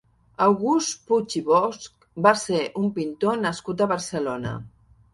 [0.45, 1.87] August Puig i Bosch
[2.29, 4.61] va ser un pintor nascut a Barcelona.